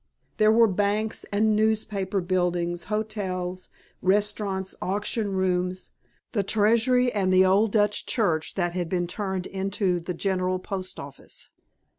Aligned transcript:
There 0.37 0.51
were 0.51 0.65
banks 0.67 1.25
and 1.31 1.55
newspaper 1.55 2.21
buildings, 2.21 2.85
hotels, 2.85 3.69
restaurants, 4.01 4.73
auction 4.81 5.31
rooms, 5.33 5.91
the 6.31 6.41
Treasury 6.41 7.11
and 7.11 7.31
the 7.31 7.45
old 7.45 7.71
Dutch 7.73 8.07
Church 8.07 8.55
that 8.55 8.73
had 8.73 8.89
been 8.89 9.05
turned 9.05 9.45
into 9.45 9.99
the 9.99 10.15
General 10.15 10.57
Post 10.57 10.99
Office. 10.99 11.49